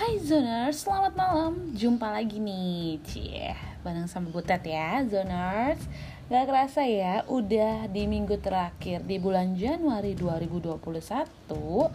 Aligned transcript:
Hai 0.00 0.16
Zoners, 0.16 0.80
selamat 0.80 1.12
malam. 1.12 1.76
Jumpa 1.76 2.08
lagi 2.08 2.40
nih 2.40 3.04
Cie, 3.04 3.52
bareng 3.84 4.08
sama 4.08 4.32
Butet 4.32 4.64
ya 4.64 5.04
Zoners. 5.04 5.76
Gak 6.32 6.48
kerasa 6.48 6.88
ya, 6.88 7.20
udah 7.28 7.84
di 7.84 8.08
minggu 8.08 8.40
terakhir 8.40 9.04
Di 9.04 9.20
bulan 9.20 9.60
Januari 9.60 10.16
2021 10.16 10.80
uh, 11.52 11.92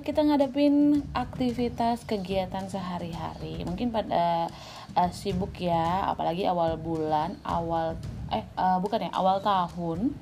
Kita 0.00 0.20
ngadepin 0.24 1.04
aktivitas 1.12 2.00
kegiatan 2.08 2.64
sehari-hari. 2.64 3.60
Mungkin 3.68 3.92
pada 3.92 4.48
uh, 4.96 5.10
sibuk 5.12 5.52
ya 5.60 6.08
Apalagi 6.08 6.48
awal 6.48 6.80
bulan 6.80 7.36
Awal, 7.44 8.00
eh 8.32 8.48
uh, 8.56 8.80
bukan 8.80 9.04
ya, 9.04 9.12
awal 9.12 9.44
tahun. 9.44 10.16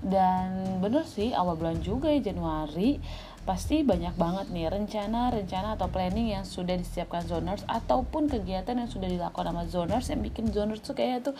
Dan 0.00 0.78
bener 0.78 1.02
sih, 1.04 1.34
awal 1.34 1.58
bulan 1.58 1.82
juga 1.82 2.06
ya 2.06 2.22
Januari 2.22 3.02
pasti 3.50 3.82
banyak 3.82 4.14
banget 4.14 4.46
nih 4.54 4.70
rencana-rencana 4.70 5.74
atau 5.74 5.90
planning 5.90 6.38
yang 6.38 6.46
sudah 6.46 6.78
disiapkan 6.78 7.26
zoners 7.26 7.66
ataupun 7.66 8.30
kegiatan 8.30 8.78
yang 8.78 8.86
sudah 8.86 9.10
dilakukan 9.10 9.50
sama 9.50 9.66
zoners 9.66 10.06
yang 10.06 10.22
bikin 10.22 10.54
zoners 10.54 10.78
tuh 10.78 10.94
kayak 10.94 11.26
tuh 11.26 11.34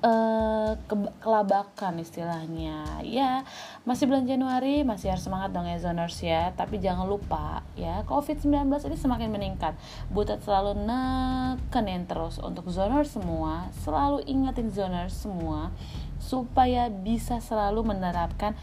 uh, 0.00 0.80
ke 0.88 0.96
kelabakan 1.20 2.00
istilahnya. 2.00 3.04
Ya 3.04 3.44
masih 3.84 4.08
bulan 4.08 4.24
Januari 4.24 4.80
masih 4.80 5.12
harus 5.12 5.28
semangat 5.28 5.52
dong 5.52 5.68
ya 5.68 5.76
zoners 5.76 6.16
ya. 6.24 6.56
Tapi 6.56 6.80
jangan 6.80 7.04
lupa 7.04 7.60
ya 7.76 8.00
COVID-19 8.08 8.72
ini 8.88 8.96
semakin 8.96 9.28
meningkat. 9.28 9.76
Butet 10.08 10.40
selalu 10.48 10.72
nekenin 10.88 12.08
terus 12.08 12.40
untuk 12.40 12.64
zoners 12.72 13.12
semua. 13.12 13.68
Selalu 13.84 14.24
ingetin 14.24 14.72
zoners 14.72 15.12
semua 15.12 15.68
supaya 16.16 16.88
bisa 16.88 17.44
selalu 17.44 17.84
menerapkan 17.84 18.56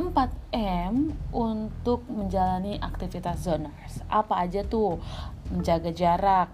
4M 0.00 1.12
untuk 1.36 2.08
menjalani 2.08 2.80
aktivitas 2.80 3.44
zoners. 3.44 4.00
Apa 4.08 4.48
aja 4.48 4.64
tuh? 4.64 4.96
Menjaga 5.52 5.92
jarak. 5.92 6.48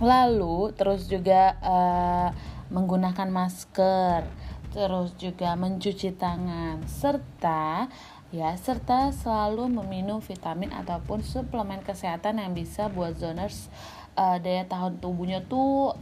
Lalu 0.00 0.72
terus 0.72 1.04
juga 1.06 1.54
uh, 1.60 2.28
menggunakan 2.72 3.28
masker, 3.28 4.24
terus 4.72 5.12
juga 5.20 5.54
mencuci 5.54 6.16
tangan 6.16 6.82
serta 6.88 7.86
ya 8.34 8.50
serta 8.58 9.14
selalu 9.14 9.70
meminum 9.70 10.18
vitamin 10.18 10.74
ataupun 10.74 11.22
suplemen 11.22 11.78
kesehatan 11.86 12.42
yang 12.42 12.50
bisa 12.50 12.90
buat 12.90 13.14
zoners 13.14 13.70
uh, 14.18 14.42
daya 14.42 14.66
tahan 14.66 14.98
tubuhnya 14.98 15.46
tuh 15.46 15.94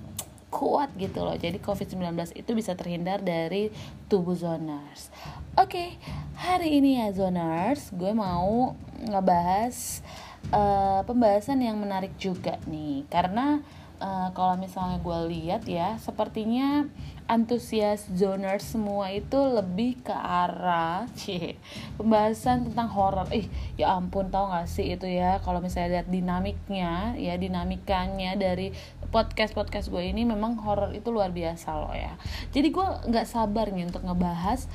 kuat 0.52 0.92
gitu 1.00 1.24
loh. 1.24 1.32
Jadi 1.32 1.56
COVID-19 1.56 2.36
itu 2.36 2.50
bisa 2.52 2.76
terhindar 2.76 3.24
dari 3.24 3.72
tubuh 4.12 4.36
zoners. 4.36 5.08
Oke, 5.56 5.72
okay, 5.72 5.88
hari 6.36 6.76
ini 6.76 7.00
ya 7.00 7.08
zoners, 7.16 7.88
gue 7.96 8.12
mau 8.12 8.76
ngebahas 9.00 10.04
uh, 10.52 11.00
pembahasan 11.08 11.64
yang 11.64 11.80
menarik 11.80 12.12
juga 12.20 12.60
nih. 12.68 13.08
Karena 13.08 13.64
uh, 13.96 14.28
kalau 14.36 14.60
misalnya 14.60 15.00
gue 15.00 15.18
lihat 15.32 15.64
ya, 15.64 15.96
sepertinya 15.96 16.84
antusias 17.32 18.04
zoners 18.12 18.76
semua 18.76 19.08
itu 19.08 19.38
lebih 19.38 20.02
ke 20.04 20.12
arah 20.12 21.08
cie 21.18 21.56
pembahasan 21.96 22.68
tentang 22.68 22.92
horor 22.92 23.28
ih 23.32 23.46
ya 23.80 23.96
ampun 23.96 24.28
tau 24.28 24.50
gak 24.50 24.68
sih 24.68 24.92
itu 24.92 25.08
ya 25.08 25.40
kalau 25.40 25.64
misalnya 25.64 26.02
lihat 26.02 26.08
dinamiknya 26.12 27.16
ya 27.16 27.34
dinamikanya 27.38 28.36
dari 28.36 28.74
podcast 29.12 29.52
podcast 29.52 29.92
gue 29.92 30.00
ini 30.00 30.24
memang 30.24 30.56
horor 30.64 30.90
itu 30.96 31.12
luar 31.12 31.30
biasa 31.30 31.76
loh 31.76 31.92
ya. 31.92 32.16
Jadi 32.50 32.72
gue 32.72 32.86
nggak 33.12 33.28
sabar 33.28 33.68
nih 33.68 33.84
untuk 33.86 34.02
ngebahas 34.08 34.66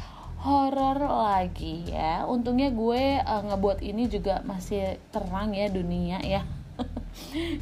horor 0.46 1.02
lagi 1.02 1.90
ya. 1.90 2.24
Untungnya 2.30 2.70
gue 2.70 3.18
uh, 3.20 3.44
ngebuat 3.50 3.82
ini 3.82 4.06
juga 4.06 4.46
masih 4.46 5.02
terang 5.10 5.58
ya 5.58 5.68
dunia 5.74 6.22
ya. 6.22 6.46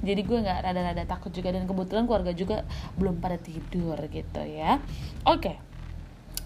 Jadi 0.07 0.21
gue 0.27 0.37
nggak 0.43 0.59
rada-rada 0.67 1.07
takut 1.07 1.31
juga 1.31 1.55
dan 1.55 1.63
kebetulan 1.63 2.03
keluarga 2.03 2.35
juga 2.35 2.67
belum 2.99 3.23
pada 3.23 3.39
tidur 3.39 3.95
gitu 4.11 4.43
ya. 4.43 4.83
Oke. 5.23 5.55
Okay. 5.55 5.57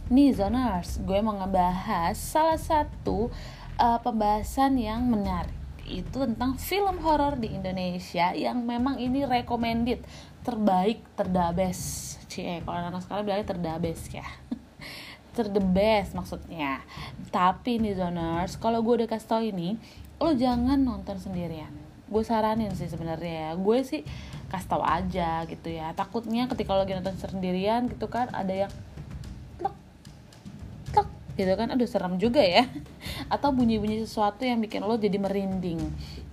nih 0.09 0.33
zoners 0.33 0.97
gue 1.05 1.21
mau 1.21 1.37
ngebahas 1.37 2.17
salah 2.17 2.57
satu 2.57 3.29
uh, 3.77 4.01
pembahasan 4.01 4.81
yang 4.81 5.05
menarik 5.05 5.58
itu 5.89 6.13
tentang 6.13 6.55
film 6.61 7.01
horor 7.01 7.35
di 7.41 7.51
Indonesia 7.57 8.31
yang 8.37 8.61
memang 8.61 9.01
ini 9.01 9.25
recommended 9.25 10.05
terbaik 10.45 11.01
terdabes. 11.17 12.15
Cie 12.29 12.61
kalau 12.61 12.77
anak 12.77 13.01
sekarang 13.01 13.25
bilangnya 13.25 13.47
terdabes 13.49 14.01
ya. 14.13 14.25
Ter 15.35 15.49
the 15.49 15.61
best 15.61 16.13
maksudnya. 16.13 16.85
Tapi 17.33 17.81
nih 17.81 17.97
zoners 17.97 18.55
kalau 18.61 18.85
gue 18.85 19.03
udah 19.03 19.09
kasih 19.09 19.27
tau 19.27 19.41
ini 19.41 19.75
lo 20.21 20.31
jangan 20.37 20.77
nonton 20.77 21.17
sendirian. 21.17 21.73
Gue 22.09 22.25
saranin 22.25 22.73
sih 22.73 22.89
sebenarnya 22.89 23.49
ya. 23.49 23.51
Gue 23.57 23.81
sih 23.81 24.05
kasih 24.49 24.69
tau 24.69 24.83
aja 24.85 25.45
gitu 25.45 25.69
ya. 25.69 25.93
Takutnya 25.97 26.49
ketika 26.49 26.77
lo 26.77 26.85
lagi 26.85 26.97
nonton 26.97 27.17
sendirian 27.17 27.89
gitu 27.89 28.09
kan 28.09 28.29
ada 28.33 28.67
yang 28.67 28.71
gitu 31.39 31.55
kan 31.55 31.71
aduh 31.71 31.87
serem 31.87 32.19
juga 32.19 32.43
ya. 32.43 32.67
Atau 33.33 33.55
bunyi-bunyi 33.55 34.03
sesuatu 34.03 34.43
yang 34.43 34.59
bikin 34.59 34.83
lo 34.83 34.99
jadi 34.99 35.15
merinding. 35.15 35.79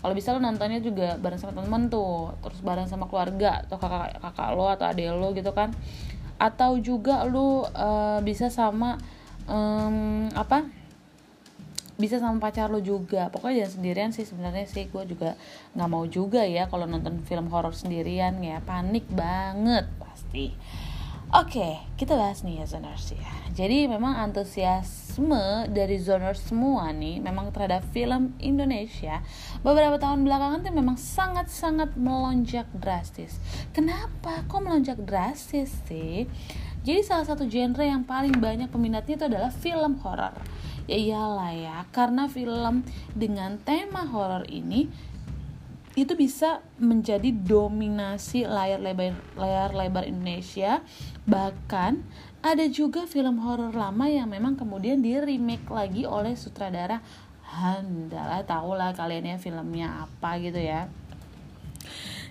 Kalau 0.03 0.15
bisa 0.15 0.35
lo 0.35 0.43
nontonnya 0.43 0.83
juga 0.83 1.15
bareng 1.23 1.39
sama 1.39 1.63
temen 1.63 1.87
tuh 1.87 2.35
terus 2.43 2.61
bareng 2.67 2.91
sama 2.91 3.07
keluarga 3.07 3.63
atau 3.67 3.79
kakak 3.79 4.19
kakak 4.23 4.49
lo 4.55 4.67
atau 4.67 4.87
adik 4.91 5.15
lo 5.15 5.31
gitu 5.31 5.55
kan. 5.55 5.71
Atau 6.37 6.83
juga 6.83 7.23
lo 7.23 7.71
uh, 7.71 8.19
bisa 8.27 8.51
sama 8.51 8.99
um, 9.47 10.27
apa 10.35 10.67
bisa 11.97 12.21
sama 12.21 12.37
pacar 12.39 12.69
lo 12.69 12.83
juga. 12.85 13.33
Pokoknya 13.33 13.65
jangan 13.65 13.73
sendirian 13.81 14.11
sih 14.13 14.29
sebenarnya 14.29 14.69
sih 14.69 14.91
gue 14.93 15.03
juga 15.09 15.35
nggak 15.73 15.89
mau 15.89 16.05
juga 16.05 16.45
ya 16.45 16.69
kalau 16.69 16.85
nonton 16.85 17.25
film 17.25 17.49
horor 17.49 17.73
sendirian 17.73 18.37
ya. 18.45 18.61
Panik 18.61 19.09
banget 19.09 19.89
pasti 19.97 20.53
Oke, 21.35 21.83
kita 21.99 22.15
bahas 22.15 22.47
nih 22.47 22.63
ya 22.63 22.71
zoners 22.71 23.11
ya. 23.11 23.35
Jadi 23.51 23.91
memang 23.91 24.15
antusiasme 24.15 25.67
dari 25.75 25.99
zoners 25.99 26.39
semua 26.39 26.95
nih 26.95 27.19
memang 27.19 27.51
terhadap 27.51 27.83
film 27.91 28.39
Indonesia 28.39 29.27
beberapa 29.67 29.99
tahun 29.99 30.23
belakangan 30.23 30.63
tuh 30.63 30.71
memang 30.71 30.95
sangat-sangat 30.95 31.99
melonjak 31.99 32.71
drastis. 32.79 33.43
Kenapa? 33.75 34.47
Kok 34.47 34.71
melonjak 34.71 35.03
drastis 35.03 35.75
sih? 35.91 36.31
Jadi 36.87 37.03
salah 37.03 37.27
satu 37.27 37.51
genre 37.51 37.83
yang 37.83 38.07
paling 38.07 38.39
banyak 38.39 38.71
peminatnya 38.71 39.19
itu 39.19 39.27
adalah 39.27 39.51
film 39.51 39.99
horor 40.07 40.31
ya 40.87 40.95
iyalah 40.95 41.51
ya 41.51 41.77
karena 41.91 42.31
film 42.31 42.87
dengan 43.11 43.59
tema 43.59 44.07
horor 44.07 44.47
ini 44.47 44.87
itu 45.97 46.13
bisa 46.13 46.61
menjadi 46.77 47.33
dominasi 47.33 48.45
layar 48.45 48.85
lebar 48.85 49.17
layar 49.35 49.73
lebar 49.73 50.05
Indonesia. 50.05 50.85
Bahkan 51.25 52.05
ada 52.45 52.69
juga 52.69 53.09
film 53.09 53.41
horor 53.41 53.73
lama 53.73 54.07
yang 54.07 54.29
memang 54.29 54.61
kemudian 54.61 55.01
di 55.01 55.17
remake 55.17 55.67
lagi 55.73 56.05
oleh 56.05 56.37
sutradara 56.37 57.01
Handala 57.47 58.43
tahu 58.45 58.75
lah 58.77 58.93
kalian 58.93 59.33
ya 59.33 59.37
filmnya 59.41 60.05
apa 60.05 60.37
gitu 60.43 60.61
ya. 60.61 60.93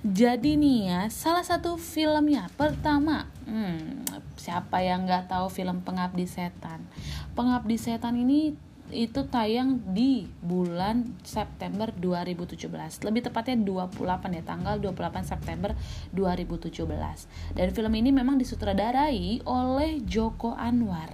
Jadi 0.06 0.54
nih 0.54 0.80
ya 0.86 1.02
salah 1.10 1.42
satu 1.42 1.82
filmnya 1.82 2.54
pertama 2.54 3.26
hmm, 3.50 4.06
siapa 4.38 4.86
yang 4.86 5.10
nggak 5.10 5.32
tahu 5.32 5.50
film 5.50 5.82
Pengabdi 5.82 6.30
Setan? 6.30 6.86
Pengabdi 7.34 7.80
Setan 7.80 8.14
ini 8.14 8.54
itu 8.94 9.26
tayang 9.26 9.82
di 9.94 10.30
bulan 10.46 11.18
September 11.26 11.90
2017 11.90 12.70
lebih 13.02 13.26
tepatnya 13.26 13.58
28 13.58 13.98
ya 14.38 14.44
tanggal 14.46 14.76
28 14.78 15.26
September 15.26 15.72
2017 16.14 17.58
dan 17.58 17.68
film 17.74 17.94
ini 17.98 18.10
memang 18.14 18.38
disutradarai 18.38 19.42
oleh 19.48 20.04
Joko 20.06 20.54
Anwar. 20.54 21.10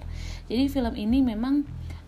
Jadi 0.51 0.67
film 0.67 0.93
ini 0.99 1.23
memang 1.23 1.63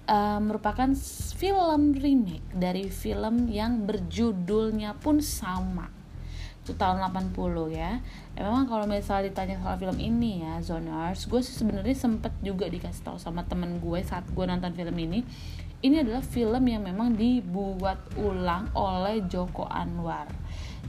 uh, 0.09 0.39
merupakan 0.43 0.89
film 1.37 1.95
remake 1.95 2.43
dari 2.51 2.91
film 2.91 3.47
yang 3.47 3.87
berjudulnya 3.87 4.99
pun 4.99 5.23
sama 5.23 5.92
itu 6.63 6.71
tahun 6.79 7.03
80 7.11 7.35
ya. 7.75 7.99
Ya 8.33 8.41
memang 8.47 8.63
kalau 8.71 8.87
misalnya 8.87 9.27
ditanya 9.27 9.59
soal 9.59 9.75
film 9.75 9.99
ini 9.99 10.47
ya 10.47 10.63
Zoners 10.63 11.27
gue 11.27 11.43
sih 11.43 11.51
sebenarnya 11.51 11.91
sempet 11.91 12.31
juga 12.39 12.71
dikasih 12.71 13.03
tahu 13.03 13.19
sama 13.19 13.43
temen 13.43 13.83
gue 13.83 13.99
saat 13.99 14.23
gue 14.31 14.45
nonton 14.47 14.71
film 14.71 14.95
ini. 14.95 15.27
Ini 15.83 16.07
adalah 16.07 16.23
film 16.23 16.63
yang 16.63 16.87
memang 16.87 17.19
dibuat 17.19 18.15
ulang 18.15 18.71
oleh 18.71 19.27
Joko 19.27 19.67
Anwar 19.67 20.31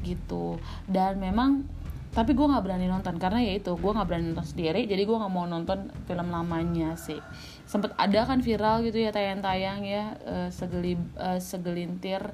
gitu. 0.07 0.63
Dan 0.87 1.19
memang 1.19 1.67
tapi 2.15 2.31
gue 2.39 2.47
nggak 2.47 2.63
berani 2.63 2.87
nonton 2.87 3.19
karena 3.19 3.43
ya 3.43 3.59
itu 3.59 3.75
gue 3.75 3.91
nggak 3.91 4.07
berani 4.07 4.31
nonton 4.31 4.47
sendiri 4.47 4.87
jadi 4.87 5.03
gue 5.03 5.17
nggak 5.19 5.35
mau 5.35 5.51
nonton 5.51 5.91
film 6.07 6.31
lamanya 6.31 6.95
sih. 6.95 7.19
Sempet 7.67 7.91
ada 7.99 8.23
kan 8.23 8.39
viral 8.39 8.87
gitu 8.87 9.03
ya 9.03 9.11
tayang-tayang 9.11 9.83
ya 9.83 10.15
uh, 10.23 10.49
segeli 10.55 10.95
segelintir 11.43 12.31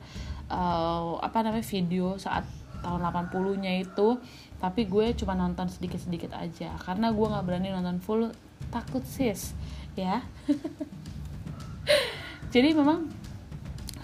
uh, 0.53 1.17
apa 1.25 1.41
namanya 1.41 1.65
video 1.65 2.21
saat 2.21 2.45
tahun 2.81 3.01
80-nya 3.13 3.73
itu 3.81 4.21
tapi 4.61 4.85
gue 4.85 5.17
cuma 5.17 5.37
nonton 5.37 5.69
sedikit-sedikit 5.69 6.37
aja 6.37 6.77
karena 6.81 7.13
gue 7.13 7.27
nggak 7.27 7.45
berani 7.45 7.69
nonton 7.73 8.01
full 8.01 8.23
takut 8.69 9.05
sis 9.05 9.57
ya 9.97 10.21
jadi 12.55 12.77
memang 12.77 13.09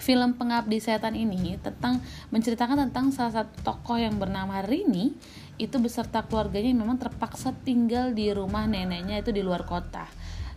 film 0.07 0.39
Pengabdi 0.39 0.79
Setan 0.79 1.19
ini 1.19 1.59
tentang 1.59 1.99
menceritakan 2.31 2.87
tentang 2.87 3.11
salah 3.11 3.43
satu 3.43 3.59
tokoh 3.59 3.99
yang 3.99 4.15
bernama 4.15 4.63
Rini 4.63 5.11
itu 5.59 5.75
beserta 5.83 6.23
keluarganya 6.23 6.71
yang 6.71 6.87
memang 6.87 6.95
terpaksa 6.95 7.51
tinggal 7.67 8.15
di 8.15 8.31
rumah 8.31 8.63
neneknya 8.63 9.19
itu 9.19 9.35
di 9.35 9.43
luar 9.43 9.67
kota. 9.67 10.07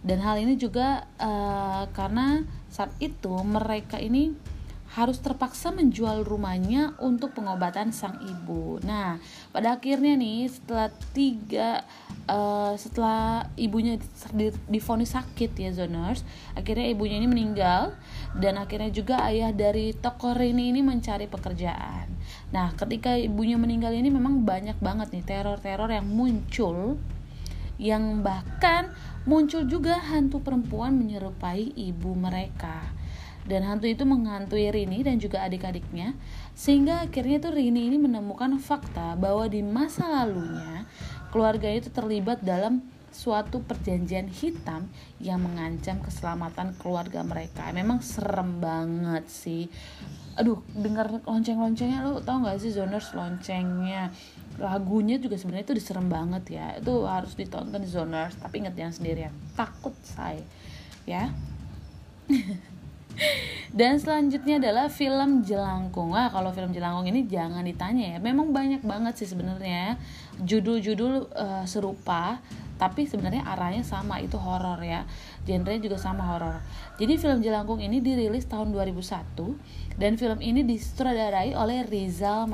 Dan 0.00 0.22
hal 0.22 0.38
ini 0.40 0.54
juga 0.54 1.04
uh, 1.18 1.84
karena 1.92 2.46
saat 2.70 2.94
itu 3.02 3.34
mereka 3.42 3.98
ini 3.98 4.32
harus 4.90 5.22
terpaksa 5.22 5.70
menjual 5.70 6.26
rumahnya 6.26 6.98
untuk 6.98 7.30
pengobatan 7.38 7.94
sang 7.94 8.18
ibu. 8.26 8.82
Nah, 8.82 9.22
pada 9.54 9.78
akhirnya 9.78 10.18
nih 10.18 10.50
setelah 10.50 10.90
tiga 11.14 11.86
uh, 12.26 12.74
setelah 12.74 13.46
ibunya 13.54 14.02
difonis 14.66 15.14
sakit 15.14 15.54
ya 15.54 15.70
zoners, 15.70 16.26
akhirnya 16.58 16.90
ibunya 16.90 17.22
ini 17.22 17.30
meninggal 17.30 17.94
dan 18.34 18.58
akhirnya 18.58 18.90
juga 18.90 19.22
ayah 19.30 19.54
dari 19.54 19.94
toko 19.94 20.34
Rini 20.34 20.74
ini 20.74 20.82
mencari 20.82 21.30
pekerjaan. 21.30 22.10
Nah, 22.50 22.74
ketika 22.74 23.14
ibunya 23.14 23.54
meninggal 23.54 23.94
ini 23.94 24.10
memang 24.10 24.42
banyak 24.42 24.82
banget 24.82 25.14
nih 25.14 25.22
teror-teror 25.22 25.90
yang 25.94 26.10
muncul 26.10 26.98
yang 27.80 28.20
bahkan 28.20 28.92
muncul 29.24 29.64
juga 29.64 29.96
hantu 29.96 30.44
perempuan 30.44 31.00
menyerupai 31.00 31.72
ibu 31.80 32.12
mereka 32.12 32.99
dan 33.48 33.64
hantu 33.64 33.88
itu 33.88 34.04
menghantui 34.04 34.68
Rini 34.68 35.00
dan 35.00 35.16
juga 35.16 35.44
adik-adiknya 35.44 36.12
sehingga 36.52 37.04
akhirnya 37.04 37.40
tuh 37.40 37.56
Rini 37.56 37.88
ini 37.88 37.96
menemukan 37.96 38.60
fakta 38.60 39.16
bahwa 39.16 39.48
di 39.48 39.64
masa 39.64 40.04
lalunya 40.08 40.84
keluarga 41.32 41.70
itu 41.70 41.88
terlibat 41.88 42.44
dalam 42.44 42.84
suatu 43.10 43.58
perjanjian 43.66 44.30
hitam 44.30 44.86
yang 45.18 45.42
mengancam 45.42 45.98
keselamatan 45.98 46.78
keluarga 46.78 47.26
mereka. 47.26 47.66
Memang 47.74 47.98
serem 48.06 48.62
banget 48.62 49.26
sih. 49.26 49.66
Aduh, 50.38 50.62
dengar 50.78 51.10
lonceng-loncengnya 51.26 52.06
lu 52.06 52.22
tau 52.22 52.38
gak 52.46 52.62
sih 52.62 52.70
zoners 52.70 53.10
loncengnya? 53.12 54.14
Lagunya 54.62 55.18
juga 55.18 55.34
sebenarnya 55.34 55.74
itu 55.74 55.76
diserem 55.82 56.06
banget 56.06 56.54
ya. 56.54 56.78
Itu 56.78 57.02
harus 57.02 57.34
ditonton 57.34 57.82
di 57.82 57.90
zoners 57.90 58.38
tapi 58.38 58.62
inget 58.62 58.78
jangan 58.78 58.94
sendirian. 58.94 59.34
Takut 59.58 59.94
saya 60.06 60.46
ya 61.08 61.32
Dan 63.70 64.02
selanjutnya 64.02 64.58
adalah 64.58 64.90
film 64.90 65.46
Jelangkung. 65.46 66.10
Wah, 66.10 66.26
kalau 66.26 66.50
film 66.50 66.74
Jelangkung 66.74 67.06
ini 67.06 67.30
jangan 67.30 67.62
ditanya 67.62 68.16
ya. 68.16 68.18
Memang 68.18 68.50
banyak 68.50 68.82
banget 68.82 69.22
sih 69.22 69.30
sebenarnya 69.30 69.94
judul-judul 70.42 71.30
uh, 71.30 71.64
serupa, 71.70 72.42
tapi 72.80 73.06
sebenarnya 73.06 73.46
arahnya 73.46 73.86
sama 73.86 74.18
itu 74.18 74.34
horor 74.40 74.82
ya. 74.82 75.06
Genrenya 75.46 75.86
juga 75.86 76.02
sama 76.02 76.26
horor. 76.34 76.58
Jadi 76.98 77.14
film 77.14 77.44
Jelangkung 77.46 77.78
ini 77.78 78.02
dirilis 78.02 78.48
tahun 78.50 78.74
2001 78.74 80.00
dan 80.00 80.18
film 80.18 80.40
ini 80.40 80.66
disutradarai 80.66 81.54
oleh 81.54 81.86
Rizal 81.86 82.50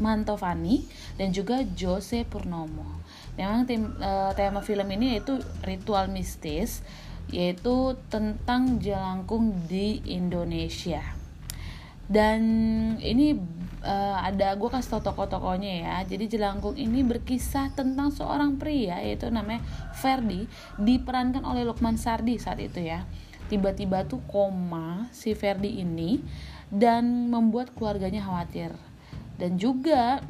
Mantovani 0.00 0.86
dan 1.20 1.34
juga 1.34 1.60
Jose 1.76 2.24
Purnomo. 2.24 3.04
Memang 3.34 3.66
tim, 3.66 3.90
uh, 3.98 4.30
tema 4.38 4.62
film 4.62 4.86
ini 4.94 5.18
yaitu 5.18 5.42
ritual 5.66 6.06
mistis 6.06 6.86
yaitu 7.32 7.96
tentang 8.12 8.80
jelangkung 8.80 9.54
di 9.68 10.02
Indonesia. 10.04 11.02
Dan 12.04 12.42
ini 13.00 13.32
uh, 13.80 14.16
ada 14.20 14.52
gue 14.60 14.68
kasih 14.68 14.98
tau 14.98 15.12
tokoh-tokohnya 15.12 15.72
ya. 15.84 15.96
Jadi 16.04 16.36
jelangkung 16.36 16.76
ini 16.76 17.00
berkisah 17.00 17.72
tentang 17.72 18.12
seorang 18.12 18.60
pria 18.60 19.00
yaitu 19.00 19.32
namanya 19.32 19.64
Ferdi 19.96 20.44
diperankan 20.76 21.44
oleh 21.48 21.64
Lukman 21.64 21.96
Sardi 21.96 22.36
saat 22.36 22.60
itu 22.60 22.84
ya. 22.84 23.08
Tiba-tiba 23.48 24.04
tuh 24.04 24.20
koma 24.28 25.08
si 25.12 25.32
Ferdi 25.32 25.80
ini 25.80 26.20
dan 26.68 27.32
membuat 27.32 27.72
keluarganya 27.72 28.24
khawatir. 28.24 28.72
Dan 29.40 29.56
juga 29.56 30.20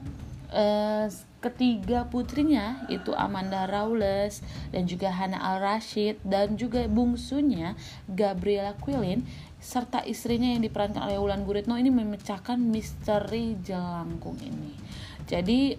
uh, 0.55 1.07
ketiga 1.45 2.09
putrinya 2.09 2.89
itu 2.89 3.13
Amanda 3.13 3.69
Rawles 3.69 4.41
dan 4.73 4.89
juga 4.89 5.13
Hana 5.13 5.37
Al 5.37 5.61
Rashid 5.61 6.17
dan 6.25 6.57
juga 6.57 6.89
bungsunya 6.89 7.77
Gabriela 8.09 8.73
Quillin 8.81 9.29
serta 9.61 10.05
istrinya 10.05 10.53
yang 10.53 10.65
diperankan 10.65 11.05
oleh 11.05 11.17
Wulan 11.21 11.45
Guritno 11.45 11.77
ini 11.77 11.89
memecahkan 11.89 12.61
misteri 12.61 13.57
jelangkung 13.65 14.37
ini. 14.41 14.77
Jadi 15.25 15.77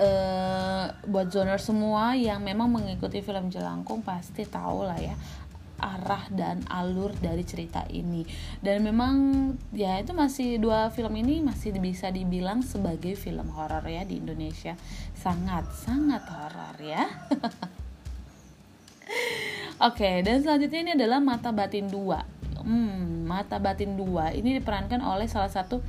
eh, 0.00 0.86
buat 1.04 1.26
zoner 1.28 1.60
semua 1.60 2.16
yang 2.16 2.40
memang 2.40 2.68
mengikuti 2.68 3.20
film 3.20 3.52
jelangkung 3.52 4.00
pasti 4.00 4.48
tahu 4.48 4.88
lah 4.88 4.96
ya 4.96 5.16
arah 5.80 6.28
dan 6.30 6.60
alur 6.68 7.10
dari 7.16 7.42
cerita 7.42 7.88
ini 7.88 8.22
dan 8.60 8.84
memang 8.84 9.14
ya 9.72 9.98
itu 9.98 10.12
masih 10.12 10.60
dua 10.60 10.92
film 10.92 11.16
ini 11.16 11.40
masih 11.40 11.74
bisa 11.80 12.12
dibilang 12.12 12.60
sebagai 12.60 13.16
film 13.16 13.48
horor 13.56 13.82
ya 13.88 14.04
di 14.04 14.20
Indonesia 14.20 14.76
sangat 15.16 15.66
sangat 15.72 16.22
horor 16.28 16.76
ya 16.78 17.04
Oke, 19.80 20.04
okay, 20.04 20.16
dan 20.20 20.44
selanjutnya 20.44 20.80
ini 20.84 20.92
adalah 20.92 21.24
Mata 21.24 21.56
Batin 21.56 21.88
2. 21.88 22.60
Hmm, 22.60 23.24
Mata 23.24 23.56
Batin 23.56 23.96
2 23.96 24.36
ini 24.36 24.60
diperankan 24.60 25.00
oleh 25.00 25.24
salah 25.24 25.48
satu 25.48 25.80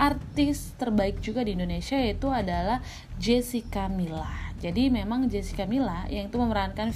artis 0.00 0.72
terbaik 0.80 1.20
juga 1.20 1.44
di 1.44 1.52
Indonesia 1.52 2.00
yaitu 2.00 2.32
adalah 2.32 2.80
Jessica 3.20 3.92
Mila. 3.92 4.45
Jadi 4.56 4.88
memang 4.88 5.28
Jessica 5.28 5.68
Mila 5.68 6.08
yang 6.08 6.32
itu 6.32 6.36
memerankan 6.40 6.94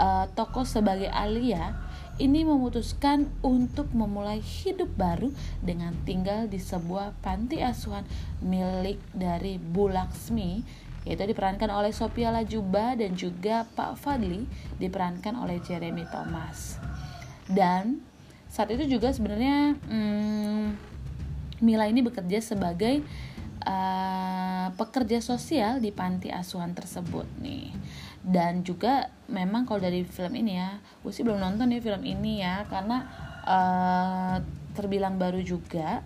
uh, 0.00 0.24
tokoh 0.32 0.64
sebagai 0.64 1.12
Alia 1.12 1.76
ini 2.16 2.46
memutuskan 2.46 3.26
untuk 3.42 3.90
memulai 3.90 4.38
hidup 4.38 4.86
baru 4.94 5.34
dengan 5.58 5.90
tinggal 6.06 6.46
di 6.46 6.62
sebuah 6.62 7.18
panti 7.20 7.58
asuhan 7.58 8.06
milik 8.38 9.02
dari 9.10 9.58
Bulaksmi 9.58 10.62
yaitu 11.04 11.24
diperankan 11.28 11.68
oleh 11.68 11.92
Sophia 11.92 12.32
Lajuba 12.32 12.96
dan 12.96 13.12
juga 13.12 13.68
Pak 13.76 14.00
Fadli 14.00 14.48
diperankan 14.80 15.36
oleh 15.36 15.60
Jeremy 15.60 16.08
Thomas. 16.08 16.80
Dan 17.44 18.00
saat 18.48 18.72
itu 18.72 18.88
juga 18.88 19.12
sebenarnya 19.12 19.76
hmm, 19.76 20.64
Mila 21.60 21.84
ini 21.92 22.00
bekerja 22.00 22.40
sebagai 22.40 23.04
uh, 23.62 24.68
pekerja 24.74 25.22
sosial 25.22 25.78
di 25.78 25.94
panti 25.94 26.34
asuhan 26.34 26.74
tersebut 26.74 27.28
nih. 27.38 27.70
Dan 28.24 28.64
juga 28.64 29.12
memang 29.28 29.68
kalau 29.68 29.84
dari 29.84 30.02
film 30.02 30.32
ini 30.34 30.56
ya 30.56 30.80
gue 31.04 31.12
sih 31.12 31.22
belum 31.22 31.38
nonton 31.38 31.70
ya 31.70 31.80
film 31.84 32.02
ini 32.02 32.40
ya 32.40 32.64
karena 32.66 33.04
uh, 33.44 34.36
terbilang 34.74 35.20
baru 35.20 35.38
juga 35.44 36.00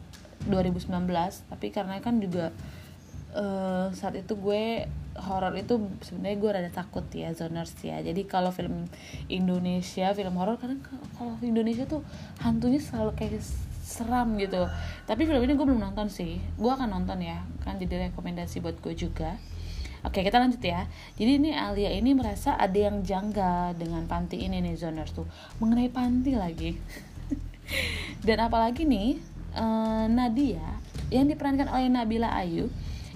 2019 0.50 0.90
tapi 1.46 1.70
karena 1.70 2.02
kan 2.02 2.18
juga 2.18 2.50
uh, 3.34 3.90
saat 3.94 4.18
itu 4.18 4.34
gue 4.34 4.86
horor 5.18 5.50
itu 5.58 5.82
sebenarnya 6.06 6.36
gue 6.38 6.50
rada 6.50 6.70
takut 6.70 7.02
ya 7.10 7.34
zoners 7.34 7.74
ya. 7.82 7.98
Jadi 7.98 8.26
kalau 8.26 8.54
film 8.54 8.86
Indonesia 9.26 10.14
film 10.14 10.34
horor 10.38 10.58
karena 10.62 10.78
kalau 11.18 11.34
Indonesia 11.42 11.84
tuh 11.86 12.06
hantunya 12.38 12.78
selalu 12.78 13.14
kayak 13.18 13.42
seram 13.88 14.36
gitu. 14.36 14.68
Tapi 15.08 15.24
film 15.24 15.40
ini 15.40 15.56
gue 15.56 15.64
belum 15.64 15.80
nonton 15.80 16.12
sih. 16.12 16.36
Gue 16.60 16.68
akan 16.68 16.92
nonton 16.92 17.24
ya. 17.24 17.40
Kan 17.64 17.80
jadi 17.80 18.12
rekomendasi 18.12 18.60
buat 18.60 18.76
gue 18.84 18.92
juga. 18.92 19.40
Oke 20.04 20.20
kita 20.20 20.36
lanjut 20.38 20.60
ya. 20.60 20.84
Jadi 21.16 21.40
ini 21.40 21.50
Alia 21.56 21.90
ini 21.96 22.12
merasa 22.12 22.54
ada 22.54 22.76
yang 22.76 23.02
janggal 23.02 23.74
dengan 23.80 24.04
panti 24.04 24.44
ini 24.44 24.60
nih 24.60 24.76
zoners 24.76 25.16
tuh. 25.16 25.26
Mengenai 25.58 25.88
panti 25.88 26.36
lagi. 26.36 26.76
Dan 28.26 28.44
apalagi 28.44 28.84
nih 28.84 29.16
eh, 29.56 30.06
Nadia 30.12 30.78
yang 31.08 31.24
diperankan 31.24 31.72
oleh 31.72 31.88
Nabila 31.88 32.28
Ayu 32.36 32.68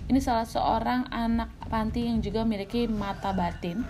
Ini 0.08 0.16
salah 0.20 0.48
seorang 0.48 1.08
anak 1.12 1.52
panti 1.68 2.08
yang 2.08 2.24
juga 2.24 2.42
memiliki 2.42 2.84
mata 2.90 3.30
batin 3.32 3.86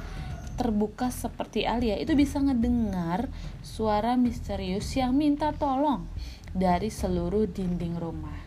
terbuka 0.61 1.09
seperti 1.09 1.65
Alia. 1.65 1.97
Itu 1.97 2.13
bisa 2.13 2.39
ngedengar 2.39 3.33
suara 3.65 4.15
misterius 4.21 4.93
yang 4.95 5.17
minta 5.17 5.51
tolong 5.57 6.05
dari 6.53 6.93
seluruh 6.93 7.49
dinding 7.49 7.97
rumah 7.97 8.39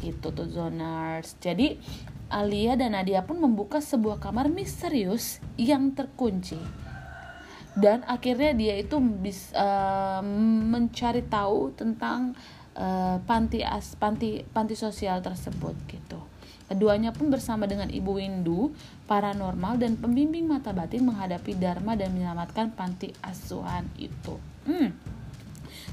gitu 0.00 0.32
tuh 0.32 0.48
zoners 0.48 1.36
jadi 1.44 1.76
Alia 2.30 2.78
dan 2.78 2.94
Nadia 2.94 3.26
pun 3.26 3.42
membuka 3.42 3.82
sebuah 3.82 4.22
kamar 4.22 4.46
misterius 4.46 5.42
yang 5.58 5.98
terkunci. 5.98 6.56
Dan 7.74 8.06
akhirnya 8.06 8.54
dia 8.54 8.74
itu 8.78 9.02
bisa 9.02 9.50
uh, 9.58 10.22
mencari 10.70 11.26
tahu 11.26 11.74
tentang 11.74 12.38
uh, 12.78 13.18
panti 13.26 13.66
as 13.66 13.98
panti 13.98 14.46
panti 14.46 14.78
sosial 14.78 15.18
tersebut 15.18 15.74
gitu. 15.90 16.22
Keduanya 16.70 17.10
pun 17.10 17.34
bersama 17.34 17.66
dengan 17.66 17.90
Ibu 17.90 18.22
Windu, 18.22 18.70
paranormal 19.10 19.82
dan 19.82 19.98
pembimbing 19.98 20.46
mata 20.46 20.70
batin 20.70 21.02
menghadapi 21.02 21.58
Dharma 21.58 21.98
dan 21.98 22.14
menyelamatkan 22.14 22.78
panti 22.78 23.10
asuhan 23.26 23.90
itu. 23.98 24.38
Hmm. 24.70 24.94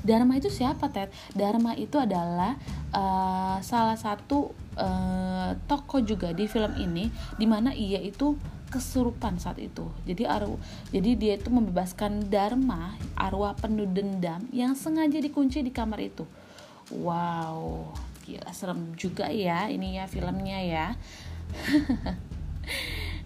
Dharma 0.07 0.39
itu 0.39 0.47
siapa 0.47 0.87
Ted? 0.87 1.11
Dharma 1.35 1.75
itu 1.75 1.99
adalah 1.99 2.55
uh, 2.95 3.59
salah 3.59 3.99
satu 3.99 4.55
uh, 4.79 5.51
tokoh 5.67 5.99
juga 5.99 6.31
di 6.31 6.47
film 6.47 6.71
ini 6.79 7.11
di 7.35 7.43
mana 7.43 7.75
ia 7.75 7.99
itu 7.99 8.39
kesurupan 8.71 9.35
saat 9.35 9.59
itu. 9.59 9.91
Jadi 10.07 10.23
arwah 10.23 10.59
jadi 10.95 11.11
dia 11.19 11.33
itu 11.35 11.51
membebaskan 11.51 12.31
Dharma 12.31 12.95
arwah 13.19 13.51
penuh 13.59 13.87
dendam 13.91 14.47
yang 14.55 14.79
sengaja 14.79 15.19
dikunci 15.19 15.59
di 15.59 15.75
kamar 15.75 15.99
itu. 15.99 16.23
Wow 16.87 17.91
gila 18.27 18.51
serem 18.51 18.91
juga 18.99 19.31
ya 19.31 19.71
ini 19.71 19.95
ya 19.95 20.05
filmnya 20.11 20.59
ya. 20.59 20.87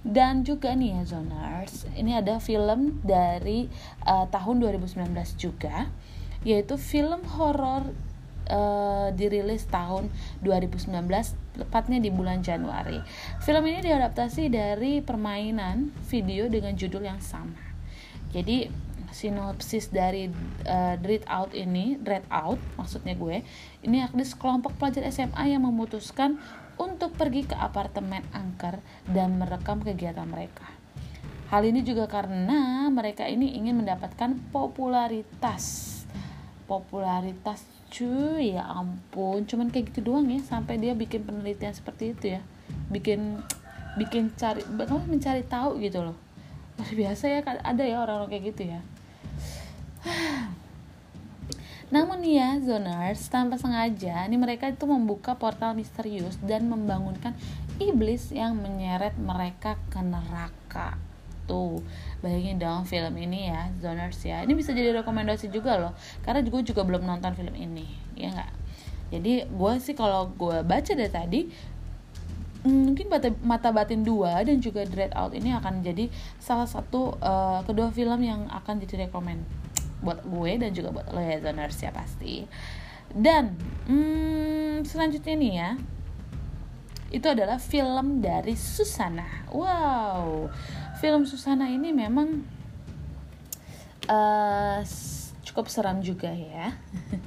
Dan 0.01 0.41
juga 0.45 0.73
nih 0.73 1.01
ya 1.01 1.03
zoners 1.05 1.89
ini 1.97 2.13
ada 2.17 2.38
film 2.41 3.01
dari 3.01 3.69
uh, 4.05 4.25
tahun 4.29 4.61
2019 4.61 5.13
juga 5.38 5.89
yaitu 6.41 6.77
film 6.77 7.21
horor 7.38 7.93
uh, 8.50 9.10
dirilis 9.13 9.65
tahun 9.69 10.10
2019 10.41 10.89
tepatnya 11.57 12.00
di 12.01 12.10
bulan 12.10 12.41
Januari. 12.41 13.00
Film 13.43 13.63
ini 13.67 13.86
diadaptasi 13.86 14.50
dari 14.50 15.00
permainan 15.03 15.93
video 16.10 16.48
dengan 16.50 16.74
judul 16.74 17.05
yang 17.05 17.21
sama. 17.21 17.60
Jadi 18.31 18.71
sinopsis 19.12 19.91
dari 19.91 20.31
uh, 20.65 20.95
Dread 20.98 21.27
Out 21.27 21.51
ini, 21.51 22.00
Dread 22.00 22.24
Out 22.31 22.57
maksudnya 22.79 23.13
gue, 23.13 23.43
ini 23.83 23.95
yakni 24.00 24.24
sekelompok 24.24 24.79
pelajar 24.79 25.03
SMA 25.12 25.51
yang 25.51 25.67
memutuskan 25.67 26.39
untuk 26.79 27.13
pergi 27.13 27.45
ke 27.45 27.53
apartemen 27.53 28.24
angker 28.31 28.79
dan 29.12 29.38
merekam 29.38 29.83
kegiatan 29.83 30.25
mereka. 30.25 30.65
Hal 31.51 31.67
ini 31.67 31.83
juga 31.83 32.07
karena 32.07 32.88
mereka 32.88 33.27
ini 33.27 33.60
ingin 33.60 33.83
mendapatkan 33.83 34.39
popularitas. 34.55 36.00
Popularitas 36.72 37.68
cuy, 37.92 38.56
ya 38.56 38.63
ampun, 38.63 39.44
cuman 39.44 39.68
kayak 39.68 39.92
gitu 39.92 40.08
doang 40.08 40.32
ya 40.32 40.40
sampai 40.40 40.80
dia 40.80 40.96
bikin 40.96 41.28
penelitian 41.28 41.75
seperti 41.75 42.16
itu 42.16 42.40
ya. 42.40 42.42
Bikin 42.88 43.44
bikin 44.00 44.32
cari 44.40 44.63
mencari 44.72 45.44
tahu 45.44 45.84
gitu 45.84 46.00
loh. 46.00 46.16
Luar 46.80 46.92
biasa 46.96 47.24
ya 47.28 47.44
ada 47.44 47.84
ya 47.84 48.00
orang-orang 48.00 48.32
kayak 48.32 48.56
gitu 48.56 48.72
ya. 48.72 48.80
Namun 51.92 52.24
ya, 52.24 52.56
zoners, 52.63 53.28
tanpa 53.28 53.60
sengaja, 53.60 54.24
ini 54.24 54.40
mereka 54.40 54.72
itu 54.72 54.88
membuka 54.88 55.36
portal 55.36 55.75
misterius 55.75 56.40
dan 56.40 56.72
membangunkan 56.72 57.36
iblis 57.84 58.32
yang 58.32 58.56
menyeret 58.56 59.20
mereka 59.20 59.75
ke 59.92 60.00
neraka. 60.00 60.96
Tuh, 61.51 61.84
bayangin 62.24 62.55
dong 62.63 62.88
film 62.88 63.12
ini 63.20 63.51
ya, 63.51 63.67
zoners 63.84 64.24
ya. 64.24 64.48
Ini 64.48 64.55
bisa 64.55 64.72
jadi 64.72 64.96
rekomendasi 65.03 65.51
juga 65.51 65.75
loh, 65.75 65.91
karena 66.24 66.39
gue 66.39 66.62
juga 66.63 66.88
belum 66.88 67.03
nonton 67.03 67.36
film 67.36 67.51
ini, 67.60 67.91
ya 68.15 68.31
nggak? 68.31 68.51
Jadi 69.12 69.51
gue 69.51 69.74
sih 69.84 69.91
kalau 69.91 70.31
gue 70.31 70.63
baca 70.63 70.91
dari 70.96 71.12
tadi, 71.12 71.41
mungkin 72.63 73.10
mata, 73.41 73.74
batin 73.74 74.05
dua 74.05 74.46
dan 74.46 74.62
juga 74.62 74.86
Dread 74.86 75.17
Out 75.17 75.34
ini 75.34 75.50
akan 75.50 75.81
jadi 75.81 76.13
salah 76.38 76.70
satu 76.70 77.17
uh, 77.17 77.65
kedua 77.65 77.89
film 77.89 78.22
yang 78.22 78.46
akan 78.53 78.77
jadi 78.86 79.10
rekomend 79.10 79.41
buat 80.01 80.22
gue 80.25 80.51
dan 80.62 80.70
juga 80.74 80.93
buat 80.93 81.08
lo 81.13 81.22
ya 81.22 81.41
zoners 81.41 81.77
ya 81.81 81.93
pasti 81.93 82.46
dan 83.13 83.53
hmm, 83.86 84.86
selanjutnya 84.86 85.36
nih 85.38 85.53
ya 85.58 85.70
itu 87.12 87.27
adalah 87.27 87.58
film 87.60 88.22
dari 88.22 88.53
Susana 88.58 89.46
wow 89.50 90.50
film 91.01 91.25
Susana 91.25 91.65
ini 91.65 91.89
memang 91.89 92.46
uh, 94.05 94.79
cukup 95.41 95.65
seram 95.65 95.98
juga 96.05 96.29
ya. 96.29 96.77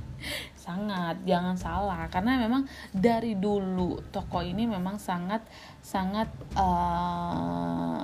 Sangat 0.65 1.19
jangan 1.27 1.59
salah. 1.59 2.07
Karena 2.07 2.39
memang 2.39 2.71
dari 2.95 3.35
dulu 3.35 3.99
toko 4.15 4.41
ini 4.47 4.65
memang 4.65 4.97
sangat 4.97 5.43
sangat 5.83 6.31
uh, 6.57 8.01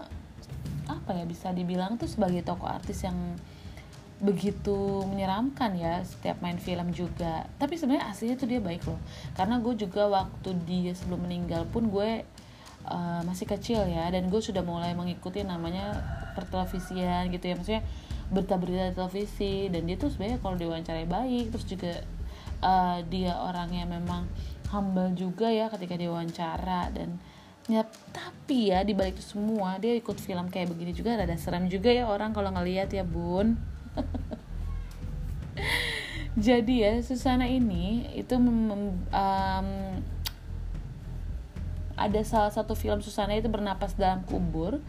apa 0.91 1.11
ya 1.15 1.25
bisa 1.25 1.55
dibilang 1.55 1.97
tuh 1.97 2.11
sebagai 2.11 2.43
toko 2.43 2.67
artis 2.67 3.07
yang 3.07 3.39
begitu 4.21 5.01
menyeramkan 5.09 5.73
ya 5.81 6.05
setiap 6.05 6.43
main 6.45 6.61
film 6.61 6.93
juga. 6.93 7.49
Tapi 7.57 7.81
sebenarnya 7.81 8.13
aslinya 8.13 8.37
tuh 8.37 8.51
dia 8.51 8.61
baik 8.61 8.85
loh. 8.85 9.01
Karena 9.33 9.57
gue 9.63 9.73
juga 9.79 10.11
waktu 10.11 10.51
dia 10.69 10.93
sebelum 10.93 11.25
meninggal 11.25 11.65
pun 11.71 11.89
gue 11.89 12.27
uh, 12.87 13.21
masih 13.27 13.45
kecil 13.49 13.85
ya 13.89 14.09
dan 14.09 14.31
gue 14.31 14.41
sudah 14.41 14.65
mulai 14.65 14.95
mengikuti 14.97 15.43
namanya 15.45 15.99
pertelevisian 16.37 17.29
gitu 17.35 17.45
ya. 17.51 17.55
Maksudnya 17.59 17.83
berita-berita 18.31 18.95
televisi 18.95 19.67
dan 19.69 19.91
dia 19.91 19.99
tuh 19.99 20.09
sebenarnya 20.15 20.39
kalau 20.39 20.55
diwawancarai 20.55 21.07
baik 21.11 21.51
terus 21.51 21.67
juga 21.67 21.99
uh, 22.63 23.03
dia 23.11 23.35
orangnya 23.43 23.85
memang 23.91 24.31
humble 24.71 25.11
juga 25.19 25.51
ya 25.51 25.67
ketika 25.67 25.99
diwawancara 25.99 26.95
dan 26.95 27.19
ya 27.67 27.83
tapi 28.15 28.71
ya 28.71 28.87
dibalik 28.87 29.19
itu 29.19 29.35
semua 29.35 29.79
dia 29.83 29.99
ikut 29.99 30.17
film 30.19 30.47
kayak 30.49 30.71
begini 30.71 30.95
juga 30.95 31.19
rada 31.19 31.35
serem 31.35 31.67
juga 31.67 31.91
ya 31.91 32.07
orang 32.07 32.31
kalau 32.31 32.55
ngelihat 32.55 32.91
ya 32.95 33.03
bun. 33.03 33.59
Jadi 36.39 36.87
ya 36.87 36.95
Susana 37.03 37.51
ini 37.51 38.07
itu 38.15 38.39
um, 38.39 39.69
ada 42.01 42.21
salah 42.25 42.49
satu 42.49 42.73
film 42.73 43.05
Susana 43.05 43.37
itu 43.37 43.53
bernapas 43.53 43.93
dalam 43.93 44.25
kubur 44.25 44.81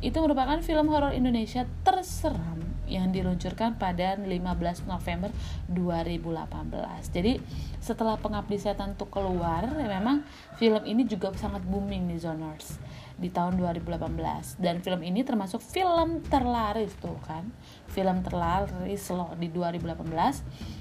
itu 0.00 0.16
merupakan 0.16 0.56
film 0.64 0.88
horor 0.88 1.12
Indonesia 1.12 1.68
terseram 1.84 2.58
yang 2.90 3.14
diluncurkan 3.14 3.78
pada 3.78 4.18
15 4.18 4.90
November 4.90 5.30
2018. 5.70 7.14
Jadi 7.14 7.38
setelah 7.78 8.18
Pengabdi 8.18 8.58
Setan 8.58 8.98
itu 8.98 9.06
keluar, 9.06 9.62
ya 9.62 9.86
memang 9.86 10.26
film 10.58 10.82
ini 10.82 11.06
juga 11.06 11.30
sangat 11.38 11.62
booming 11.62 12.10
di 12.10 12.18
Zoners 12.18 12.82
di 13.20 13.28
tahun 13.28 13.60
2018 13.60 14.56
dan 14.58 14.80
film 14.80 15.04
ini 15.04 15.20
termasuk 15.20 15.60
film 15.60 16.24
terlaris 16.26 16.96
tuh 16.98 17.20
kan. 17.28 17.46
Film 17.92 18.24
terlaris 18.24 19.04
loh 19.12 19.36
di 19.36 19.52
2018 19.52 20.79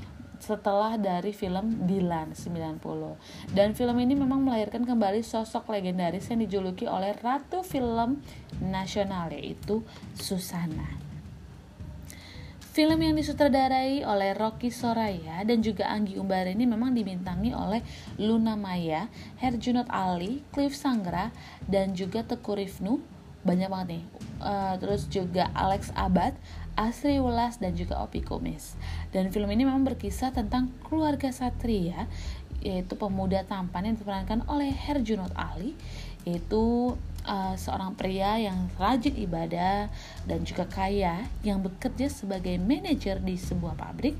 setelah 0.49 0.97
dari 0.97 1.29
film 1.29 1.85
Dilan 1.85 2.33
90 2.33 3.53
dan 3.53 3.77
film 3.77 3.95
ini 4.01 4.17
memang 4.17 4.41
melahirkan 4.41 4.81
kembali 4.81 5.21
sosok 5.21 5.69
legendaris 5.69 6.25
yang 6.33 6.41
dijuluki 6.41 6.89
oleh 6.89 7.13
ratu 7.21 7.61
film 7.61 8.25
nasional 8.57 9.29
yaitu 9.29 9.85
Susana 10.17 11.09
Film 12.69 13.01
yang 13.01 13.17
disutradarai 13.17 14.07
oleh 14.07 14.31
Rocky 14.37 14.71
Soraya 14.71 15.43
dan 15.43 15.59
juga 15.59 15.91
Anggi 15.91 16.15
Umbara 16.15 16.47
ini 16.47 16.63
memang 16.63 16.95
dibintangi 16.95 17.51
oleh 17.51 17.83
Luna 18.21 18.53
Maya, 18.55 19.11
Herjunot 19.41 19.89
Ali, 19.91 20.45
Cliff 20.53 20.77
Sangra, 20.77 21.33
dan 21.67 21.97
juga 21.97 22.21
Teku 22.23 22.55
Rifnu. 22.55 23.03
Banyak 23.41 23.67
banget 23.67 23.87
nih. 23.99 24.03
Uh, 24.39 24.79
terus 24.79 25.11
juga 25.11 25.51
Alex 25.57 25.91
Abad, 25.91 26.37
Asri 26.79 27.19
Welas, 27.19 27.59
dan 27.59 27.75
juga 27.75 27.99
Opi 27.99 28.23
Kumis. 28.23 28.79
Dan 29.11 29.27
film 29.35 29.51
ini 29.51 29.67
memang 29.67 29.83
berkisah 29.83 30.31
tentang 30.31 30.71
keluarga 30.87 31.27
Satria, 31.27 32.07
yaitu 32.63 32.95
pemuda 32.95 33.43
tampan 33.43 33.91
yang 33.91 33.99
diperankan 33.99 34.47
oleh 34.47 34.71
Herjunot 34.71 35.35
Ali, 35.35 35.75
yaitu 36.23 36.95
uh, 37.27 37.55
seorang 37.59 37.99
pria 37.99 38.39
yang 38.39 38.71
rajin 38.79 39.11
ibadah 39.19 39.91
dan 40.23 40.39
juga 40.47 40.63
kaya 40.71 41.27
yang 41.43 41.59
bekerja 41.59 42.07
sebagai 42.07 42.55
manajer 42.55 43.19
di 43.19 43.35
sebuah 43.35 43.75
pabrik. 43.75 44.15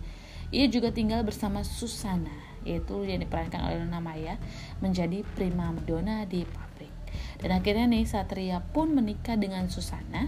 Ia 0.52 0.68
juga 0.68 0.92
tinggal 0.92 1.24
bersama 1.24 1.64
Susana, 1.64 2.36
yaitu 2.68 3.08
yang 3.08 3.24
diperankan 3.24 3.72
oleh 3.72 3.80
Luna 3.80 4.04
Maya, 4.04 4.36
menjadi 4.84 5.24
prima 5.38 5.72
donna 5.88 6.28
di 6.28 6.44
pabrik. 6.44 6.92
Dan 7.40 7.56
akhirnya 7.56 7.88
nih 7.88 8.04
Satria 8.04 8.60
pun 8.60 8.92
menikah 8.92 9.40
dengan 9.40 9.72
Susana 9.72 10.28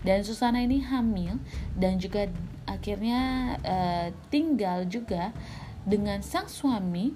dan 0.00 0.24
Susana 0.24 0.64
ini 0.64 0.80
hamil 0.80 1.36
dan 1.76 2.00
juga 2.00 2.28
akhirnya 2.64 3.54
uh, 3.60 4.08
tinggal 4.32 4.88
juga 4.88 5.34
dengan 5.84 6.20
sang 6.24 6.48
suami 6.48 7.12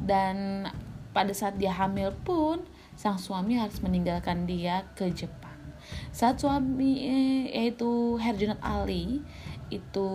dan 0.00 0.68
pada 1.14 1.32
saat 1.32 1.56
dia 1.56 1.72
hamil 1.72 2.12
pun 2.24 2.64
sang 2.94 3.18
suami 3.18 3.58
harus 3.58 3.80
meninggalkan 3.82 4.46
dia 4.46 4.86
ke 4.94 5.10
Jepang. 5.10 5.54
Saat 6.14 6.40
suami 6.40 7.04
eh, 7.04 7.42
yaitu 7.52 8.16
Herjunot 8.16 8.60
Ali 8.64 9.20
itu 9.68 10.08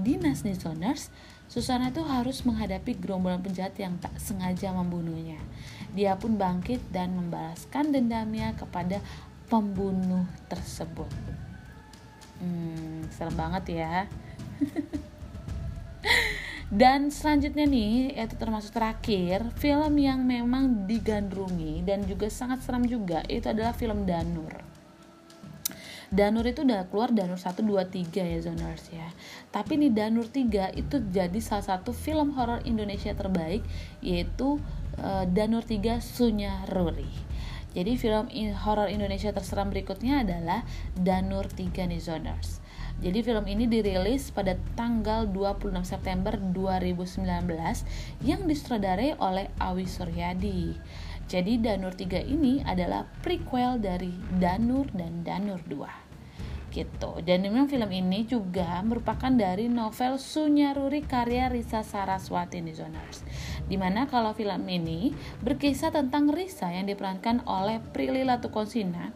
dinas 0.00 0.42
nih 0.42 0.56
zoners, 0.56 1.12
Susana 1.52 1.92
itu 1.92 2.00
harus 2.00 2.48
menghadapi 2.48 2.96
gerombolan 2.96 3.44
penjahat 3.44 3.76
yang 3.76 4.00
tak 4.00 4.16
sengaja 4.16 4.72
membunuhnya. 4.72 5.36
Dia 5.92 6.16
pun 6.16 6.40
bangkit 6.40 6.80
dan 6.88 7.12
membalaskan 7.12 7.92
dendamnya 7.92 8.56
kepada 8.56 9.04
pembunuh 9.52 10.24
tersebut. 10.48 11.12
Hmm, 12.40 13.04
serem 13.12 13.36
banget 13.36 13.84
ya. 13.84 14.08
Dan 16.72 17.12
selanjutnya 17.12 17.68
nih, 17.68 18.16
yaitu 18.16 18.40
termasuk 18.40 18.72
terakhir, 18.72 19.44
film 19.60 20.00
yang 20.00 20.24
memang 20.24 20.88
digandrungi 20.88 21.84
dan 21.84 22.00
juga 22.08 22.32
sangat 22.32 22.64
seram 22.64 22.80
juga, 22.88 23.20
itu 23.28 23.44
adalah 23.44 23.76
film 23.76 24.08
Danur. 24.08 24.56
Danur 26.08 26.48
itu 26.48 26.64
udah 26.64 26.88
keluar 26.88 27.12
Danur 27.12 27.36
1, 27.36 27.60
2, 27.60 27.92
3 27.92 28.24
ya 28.24 28.38
zoners 28.40 28.88
ya. 28.88 29.08
Tapi 29.52 29.80
nih 29.84 29.92
Danur 29.92 30.28
3 30.28 30.72
itu 30.76 30.96
jadi 31.12 31.40
salah 31.44 31.76
satu 31.76 31.92
film 31.92 32.36
horor 32.36 32.64
Indonesia 32.64 33.12
terbaik 33.16 33.64
yaitu 34.00 34.56
uh, 35.00 35.24
Danur 35.28 35.64
3 35.64 36.00
Sunya 36.00 36.68
Ruri. 36.68 37.31
Jadi 37.72 37.96
film 37.96 38.28
horor 38.64 38.92
Indonesia 38.92 39.32
terseram 39.32 39.72
berikutnya 39.72 40.20
adalah 40.20 40.60
Danur 40.92 41.48
3 41.48 41.88
nih 41.88 42.00
zoners. 42.04 42.60
Jadi 43.00 43.24
film 43.24 43.48
ini 43.48 43.64
dirilis 43.64 44.28
pada 44.28 44.54
tanggal 44.76 45.24
26 45.26 45.72
September 45.82 46.36
2019 46.36 47.24
yang 48.22 48.44
disutradarai 48.44 49.16
oleh 49.16 49.48
Awi 49.56 49.88
Suryadi. 49.88 50.76
Jadi 51.26 51.56
Danur 51.58 51.96
3 51.96 52.20
ini 52.28 52.60
adalah 52.60 53.08
prequel 53.24 53.80
dari 53.80 54.12
Danur 54.36 54.86
dan 54.92 55.24
Danur 55.24 55.64
2 55.64 56.11
gitu. 56.72 57.20
Dan 57.20 57.44
memang 57.44 57.68
film 57.68 57.92
ini 57.92 58.24
juga 58.24 58.80
merupakan 58.80 59.28
dari 59.28 59.68
novel 59.68 60.16
Sunyaruri 60.16 61.04
karya 61.04 61.52
Risa 61.52 61.84
Saraswati 61.84 62.64
Zoners. 62.72 63.20
Di 63.68 63.76
mana 63.76 64.08
kalau 64.08 64.32
film 64.32 64.64
ini 64.66 65.12
berkisah 65.44 65.92
tentang 65.92 66.32
Risa 66.32 66.72
yang 66.72 66.88
diperankan 66.88 67.44
oleh 67.44 67.78
Prilly 67.92 68.24
Latukonsina 68.24 69.12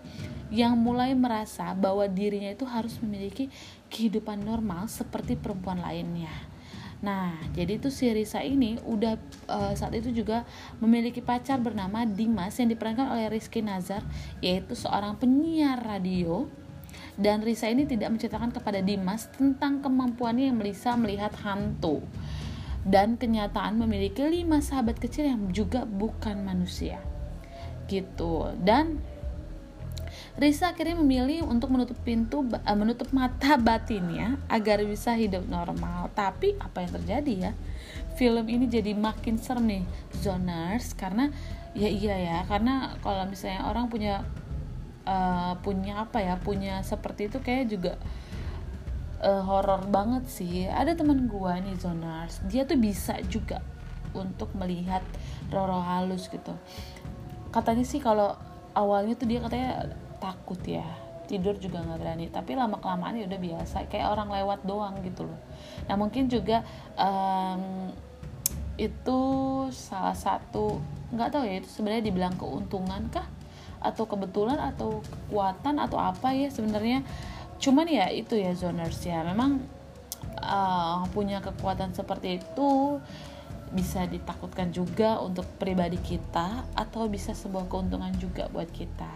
yang 0.53 0.79
mulai 0.79 1.17
merasa 1.17 1.75
bahwa 1.75 2.07
dirinya 2.07 2.55
itu 2.55 2.63
harus 2.69 3.01
memiliki 3.03 3.51
kehidupan 3.91 4.47
normal 4.47 4.87
seperti 4.87 5.35
perempuan 5.35 5.83
lainnya. 5.83 6.31
Nah, 7.05 7.37
jadi 7.53 7.77
itu 7.77 7.93
si 7.93 8.09
Risa 8.09 8.41
ini 8.41 8.81
udah 8.81 9.21
uh, 9.53 9.73
saat 9.77 9.93
itu 9.93 10.11
juga 10.17 10.49
memiliki 10.81 11.21
pacar 11.21 11.61
bernama 11.61 12.09
Dimas 12.09 12.57
yang 12.57 12.73
diperankan 12.73 13.13
oleh 13.13 13.29
Rizky 13.29 13.61
Nazar, 13.61 14.01
yaitu 14.41 14.73
seorang 14.73 15.21
penyiar 15.21 15.83
radio. 15.85 16.49
Dan 17.17 17.41
Risa 17.41 17.73
ini 17.73 17.89
tidak 17.89 18.13
menceritakan 18.13 18.53
kepada 18.53 18.85
Dimas 18.85 19.33
tentang 19.33 19.81
kemampuannya 19.81 20.53
yang 20.53 20.61
bisa 20.61 20.93
melihat 21.01 21.33
hantu. 21.41 22.05
Dan 22.87 23.17
kenyataan 23.19 23.81
memiliki 23.81 24.23
lima 24.23 24.63
sahabat 24.63 25.01
kecil 25.01 25.27
yang 25.27 25.49
juga 25.51 25.89
bukan 25.89 26.45
manusia. 26.45 27.01
Gitu. 27.89 28.53
Dan 28.61 29.01
Risa 30.37 30.77
akhirnya 30.77 31.01
memilih 31.01 31.49
untuk 31.49 31.73
menutup 31.73 31.97
pintu 32.05 32.45
uh, 32.45 32.77
menutup 32.77 33.09
mata 33.17 33.57
batinnya 33.57 34.37
agar 34.53 34.85
bisa 34.85 35.17
hidup 35.17 35.49
normal. 35.49 36.13
Tapi 36.13 36.61
apa 36.61 36.85
yang 36.85 36.93
terjadi 37.01 37.35
ya? 37.49 37.53
Film 38.21 38.45
ini 38.45 38.69
jadi 38.69 38.93
makin 38.93 39.41
serem 39.41 39.65
nih, 39.65 39.85
zoners 40.21 40.93
karena 40.93 41.33
ya 41.73 41.89
iya 41.89 42.17
ya, 42.17 42.39
karena 42.49 42.97
kalau 43.01 43.25
misalnya 43.29 43.69
orang 43.69 43.89
punya 43.89 44.25
uh, 45.07 45.55
punya 45.63 46.05
apa 46.05 46.21
ya, 46.21 46.37
punya 46.37 46.83
seperti 46.83 47.31
itu 47.33 47.39
kayak 47.41 47.65
juga 47.71 47.93
uh, 49.23 49.43
horor 49.47 49.87
banget 49.89 50.29
sih. 50.29 50.67
Ada 50.69 50.99
teman 50.99 51.31
gua 51.31 51.57
nih 51.63 51.79
zoners, 51.79 52.43
dia 52.51 52.67
tuh 52.69 52.77
bisa 52.77 53.17
juga 53.31 53.63
untuk 54.13 54.53
melihat 54.59 55.03
roro 55.49 55.81
halus 55.81 56.29
gitu. 56.29 56.53
Katanya 57.55 57.85
sih 57.87 58.03
kalau 58.03 58.37
awalnya 58.77 59.17
tuh 59.17 59.29
dia 59.31 59.41
katanya 59.41 59.89
takut 60.21 60.61
ya 60.67 60.85
tidur 61.27 61.59
juga 61.59 61.83
nggak 61.83 61.99
berani 61.99 62.27
tapi 62.31 62.55
lama 62.55 62.79
kelamaan 62.79 63.19
ya 63.19 63.27
udah 63.27 63.41
biasa 63.43 63.91
kayak 63.91 64.15
orang 64.15 64.31
lewat 64.31 64.63
doang 64.63 64.95
gitu 65.03 65.27
loh 65.27 65.41
nah 65.91 65.99
mungkin 65.99 66.31
juga 66.31 66.63
um, 66.95 67.91
itu 68.79 69.21
salah 69.75 70.15
satu 70.15 70.79
nggak 71.11 71.29
tahu 71.35 71.45
ya 71.45 71.55
itu 71.61 71.69
sebenarnya 71.69 72.05
dibilang 72.07 72.35
keuntungan 72.39 73.11
kah 73.11 73.27
atau 73.81 74.05
kebetulan 74.09 74.59
atau 74.59 75.01
kekuatan 75.05 75.81
atau 75.83 75.99
apa 76.01 76.33
ya 76.33 76.49
sebenarnya. 76.49 77.03
Cuman 77.57 77.89
ya 77.89 78.13
itu 78.13 78.37
ya 78.37 78.53
zoners 78.53 79.01
ya. 79.05 79.25
Memang 79.25 79.65
uh, 80.41 81.05
punya 81.13 81.41
kekuatan 81.41 81.93
seperti 81.97 82.41
itu 82.43 83.01
bisa 83.75 84.07
ditakutkan 84.07 84.71
juga 84.71 85.19
untuk 85.19 85.45
pribadi 85.59 85.99
kita 85.99 86.65
atau 86.79 87.11
bisa 87.11 87.35
sebuah 87.35 87.67
keuntungan 87.67 88.15
juga 88.17 88.47
buat 88.53 88.71
kita. 88.71 89.11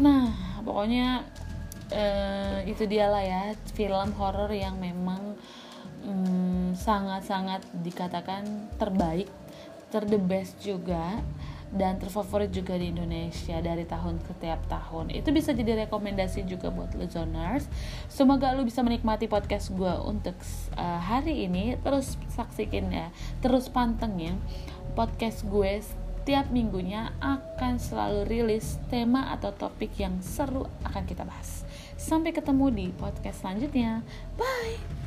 Nah 0.00 0.60
pokoknya 0.64 1.28
uh, 1.92 2.58
itu 2.64 2.86
dialah 2.88 3.22
ya 3.22 3.42
film 3.76 4.16
horor 4.16 4.48
yang 4.50 4.80
memang 4.80 5.36
mm, 6.06 6.78
sangat-sangat 6.78 7.62
um, 7.68 7.84
dikatakan 7.84 8.42
terbaik 8.80 9.28
ter 9.90 10.06
the 10.06 10.18
best 10.18 10.56
juga 10.62 11.18
dan 11.70 12.02
terfavorit 12.02 12.50
juga 12.50 12.74
di 12.74 12.90
Indonesia 12.90 13.58
dari 13.62 13.86
tahun 13.86 14.18
ke 14.26 14.32
tiap 14.42 14.66
tahun 14.66 15.14
itu 15.14 15.30
bisa 15.30 15.54
jadi 15.54 15.86
rekomendasi 15.86 16.42
juga 16.46 16.70
buat 16.74 16.94
listeners 16.98 17.70
semoga 18.10 18.50
lu 18.58 18.66
bisa 18.66 18.82
menikmati 18.82 19.30
podcast 19.30 19.70
gue 19.70 19.94
untuk 20.02 20.34
uh, 20.74 20.98
hari 20.98 21.46
ini 21.46 21.78
terus 21.80 22.18
saksikin 22.34 22.90
ya 22.90 23.08
terus 23.38 23.70
pantengin 23.70 24.38
podcast 24.98 25.46
gue 25.46 25.78
setiap 26.20 26.52
minggunya 26.52 27.16
akan 27.18 27.80
selalu 27.80 28.28
rilis 28.28 28.78
tema 28.92 29.32
atau 29.32 29.50
topik 29.56 29.96
yang 29.98 30.20
seru 30.20 30.68
akan 30.84 31.02
kita 31.08 31.24
bahas. 31.24 31.64
Sampai 31.96 32.36
ketemu 32.36 32.70
di 32.70 32.86
podcast 32.94 33.40
selanjutnya. 33.42 34.04
Bye. 34.36 34.99